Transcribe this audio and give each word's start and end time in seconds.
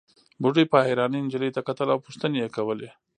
بوډۍ 0.41 0.65
په 0.71 0.77
حيرانۍ 0.87 1.19
نجلۍ 1.25 1.49
ته 1.55 1.61
کتل 1.67 1.87
او 1.93 1.99
پوښتنې 2.05 2.37
يې 2.43 2.49
کولې. 2.55 2.89